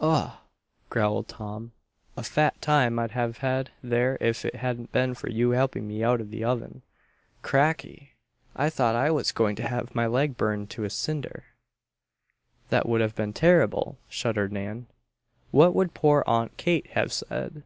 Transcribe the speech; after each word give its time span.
"Ugh!" 0.00 0.30
growled 0.88 1.26
Tom. 1.26 1.72
"A 2.16 2.22
fat 2.22 2.62
time 2.62 2.96
I'd 3.00 3.10
have 3.10 3.38
had 3.38 3.72
there 3.82 4.16
if 4.20 4.44
it 4.44 4.54
hadn't 4.54 4.92
been 4.92 5.14
for 5.14 5.28
you 5.28 5.50
helping 5.50 5.88
me 5.88 6.04
out 6.04 6.20
of 6.20 6.30
the 6.30 6.44
oven. 6.44 6.82
Cracky! 7.42 8.12
I 8.54 8.70
thought 8.70 8.94
I 8.94 9.10
was 9.10 9.32
going 9.32 9.56
to 9.56 9.66
have 9.66 9.92
my 9.92 10.06
leg 10.06 10.36
burned 10.36 10.70
to 10.70 10.84
a 10.84 10.90
cinder. 10.90 11.42
"That 12.68 12.88
would 12.88 13.00
have 13.00 13.16
been 13.16 13.32
terrible!" 13.32 13.98
shuddered 14.08 14.52
Nan. 14.52 14.86
"What 15.50 15.74
would 15.74 15.92
poor 15.92 16.22
Aunt 16.24 16.56
Kate 16.56 16.86
have 16.92 17.12
said?" 17.12 17.64